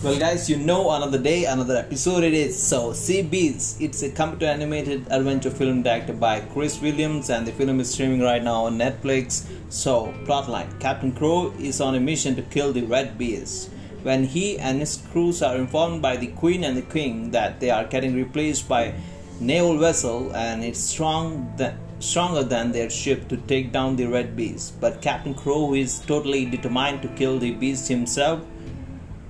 Well, 0.00 0.16
guys, 0.16 0.48
you 0.48 0.56
know 0.56 0.92
another 0.92 1.18
day, 1.18 1.46
another 1.46 1.76
episode 1.76 2.22
it 2.22 2.32
is. 2.32 2.56
So, 2.56 2.92
Sea 2.92 3.20
Beast, 3.20 3.80
it's 3.80 4.00
a 4.04 4.08
computer 4.08 4.46
animated 4.46 5.08
adventure 5.10 5.50
film 5.50 5.82
directed 5.82 6.20
by 6.20 6.38
Chris 6.38 6.80
Williams, 6.80 7.30
and 7.30 7.44
the 7.44 7.50
film 7.50 7.80
is 7.80 7.90
streaming 7.90 8.20
right 8.20 8.40
now 8.40 8.66
on 8.66 8.78
Netflix. 8.78 9.44
So, 9.70 10.14
plotline 10.22 10.78
Captain 10.78 11.10
Crow 11.10 11.52
is 11.58 11.80
on 11.80 11.96
a 11.96 12.00
mission 12.00 12.36
to 12.36 12.42
kill 12.42 12.72
the 12.72 12.82
Red 12.82 13.18
Beast. 13.18 13.70
When 14.04 14.22
he 14.22 14.56
and 14.56 14.78
his 14.78 15.02
crews 15.10 15.42
are 15.42 15.56
informed 15.56 16.00
by 16.00 16.16
the 16.16 16.28
Queen 16.28 16.62
and 16.62 16.76
the 16.76 16.82
King 16.82 17.32
that 17.32 17.58
they 17.58 17.70
are 17.70 17.82
getting 17.82 18.14
replaced 18.14 18.68
by 18.68 18.94
naval 19.40 19.78
vessel 19.78 20.30
and 20.36 20.62
it's 20.62 20.78
strong 20.78 21.52
th- 21.58 21.74
stronger 21.98 22.44
than 22.44 22.70
their 22.70 22.88
ship 22.88 23.26
to 23.30 23.36
take 23.36 23.72
down 23.72 23.96
the 23.96 24.06
Red 24.06 24.36
Beast. 24.36 24.80
But 24.80 25.02
Captain 25.02 25.34
Crow 25.34 25.74
is 25.74 25.98
totally 25.98 26.44
determined 26.44 27.02
to 27.02 27.08
kill 27.08 27.40
the 27.40 27.50
beast 27.50 27.88
himself 27.88 28.42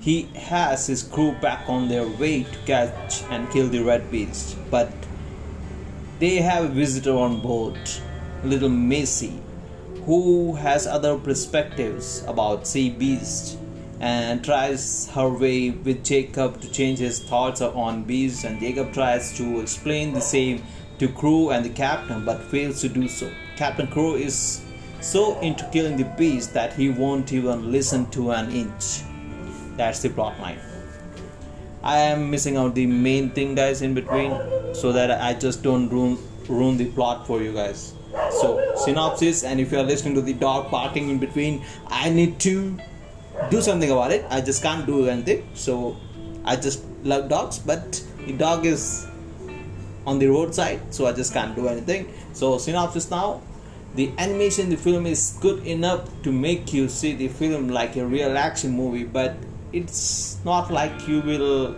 he 0.09 0.23
has 0.35 0.87
his 0.87 1.03
crew 1.03 1.33
back 1.33 1.69
on 1.69 1.87
their 1.87 2.09
way 2.09 2.43
to 2.43 2.59
catch 2.65 3.23
and 3.25 3.51
kill 3.51 3.69
the 3.69 3.79
red 3.79 4.11
beast, 4.11 4.57
but 4.71 4.91
they 6.19 6.37
have 6.37 6.65
a 6.65 6.69
visitor 6.69 7.13
on 7.13 7.43
board, 7.43 7.79
little 8.43 8.71
Macy, 8.71 9.39
who 10.07 10.55
has 10.55 10.87
other 10.87 11.19
perspectives 11.19 12.25
about 12.27 12.67
sea 12.67 12.89
beast 12.89 13.59
and 14.01 14.43
tries 14.43 15.09
her 15.09 15.29
way 15.29 15.73
with 15.73 16.03
Jacob 16.03 16.59
to 16.63 16.71
change 16.71 17.01
his 17.01 17.21
thoughts 17.21 17.61
on 17.61 18.03
beast 18.05 18.45
and 18.45 18.59
Jacob 18.61 18.95
tries 18.95 19.37
to 19.37 19.61
explain 19.61 20.15
the 20.15 20.23
same 20.23 20.63
to 20.99 21.09
crew 21.09 21.51
and 21.51 21.63
the 21.63 21.75
captain 21.85 22.25
but 22.25 22.43
fails 22.45 22.81
to 22.81 22.89
do 22.89 23.09
so. 23.09 23.31
Captain 23.57 23.87
Crow 23.87 24.15
is 24.15 24.65
so 25.03 25.39
into 25.41 25.69
killing 25.71 25.99
the 25.99 26.11
beast 26.17 26.55
that 26.55 26.73
he 26.73 26.89
won't 26.89 27.31
even 27.31 27.71
listen 27.71 28.09
to 28.11 28.31
an 28.31 28.51
inch 28.51 29.03
that's 29.79 30.03
the 30.03 30.11
plot 30.11 30.39
line. 30.41 30.59
I 31.83 31.99
am 31.99 32.31
missing 32.31 32.57
out 32.57 32.75
the 32.75 32.87
main 32.87 33.31
thing 33.31 33.55
guys 33.55 33.83
in 33.83 33.95
between 33.95 34.33
so 34.75 34.93
that 34.93 35.11
i 35.27 35.33
just 35.33 35.63
don't 35.63 35.89
ruin 35.89 36.19
ruin 36.49 36.77
the 36.77 36.87
plot 36.87 37.27
for 37.27 37.41
you 37.41 37.53
guys. 37.53 37.95
So 38.41 38.75
synopsis 38.77 39.45
and 39.45 39.61
if 39.61 39.73
you 39.73 39.79
are 39.79 39.85
listening 39.85 40.15
to 40.17 40.21
the 40.21 40.33
dog 40.33 40.71
barking 40.71 41.09
in 41.09 41.19
between 41.19 41.65
i 41.89 42.11
need 42.11 42.39
to 42.41 42.77
do 43.51 43.61
something 43.63 43.91
about 43.91 44.11
it. 44.11 44.25
I 44.29 44.41
just 44.41 44.63
can't 44.63 44.87
do 44.87 45.09
anything 45.09 45.49
so 45.55 45.97
i 46.45 46.57
just 46.57 46.85
love 47.05 47.29
dogs 47.29 47.59
but 47.59 48.03
the 48.27 48.33
dog 48.33 48.67
is 48.67 49.07
on 50.07 50.19
the 50.19 50.27
roadside 50.27 50.81
so 50.93 51.07
i 51.07 51.13
just 51.13 51.33
can't 51.33 51.55
do 51.55 51.69
anything. 51.69 52.13
So 52.33 52.59
synopsis 52.59 53.11
now. 53.11 53.43
The 53.95 54.13
animation 54.19 54.69
the 54.69 54.77
film 54.77 55.07
is 55.07 55.39
good 55.41 55.67
enough 55.67 56.09
to 56.23 56.31
make 56.31 56.73
you 56.73 56.89
see 56.89 57.15
the 57.15 57.29
film 57.29 57.69
like 57.69 57.97
a 57.97 58.05
real 58.05 58.37
action 58.37 58.71
movie 58.73 59.05
but 59.05 59.37
it's 59.73 60.39
not 60.45 60.71
like 60.71 61.07
you 61.07 61.21
will 61.21 61.77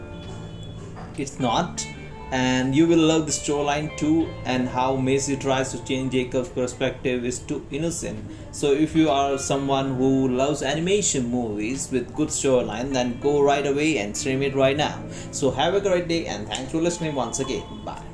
it's 1.16 1.38
not. 1.38 1.86
And 2.32 2.76
you 2.76 2.86
will 2.86 3.00
love 3.00 3.26
the 3.26 3.32
storyline 3.32 3.96
too 3.96 4.28
and 4.44 4.68
how 4.68 4.94
Macy 4.94 5.36
tries 5.36 5.72
to 5.72 5.84
change 5.84 6.12
Jacob's 6.12 6.48
perspective 6.48 7.24
is 7.24 7.40
too 7.40 7.66
innocent. 7.72 8.24
So 8.52 8.70
if 8.70 8.94
you 8.94 9.10
are 9.10 9.36
someone 9.36 9.96
who 9.96 10.28
loves 10.28 10.62
animation 10.62 11.28
movies 11.28 11.90
with 11.90 12.14
good 12.14 12.28
storyline 12.28 12.92
then 12.92 13.18
go 13.18 13.42
right 13.42 13.66
away 13.66 13.98
and 13.98 14.16
stream 14.16 14.42
it 14.42 14.54
right 14.54 14.76
now. 14.76 15.02
So 15.32 15.50
have 15.50 15.74
a 15.74 15.80
great 15.80 16.06
day 16.06 16.26
and 16.26 16.46
thanks 16.46 16.70
for 16.70 16.78
listening 16.78 17.16
once 17.16 17.40
again. 17.40 17.64
Bye 17.84 18.09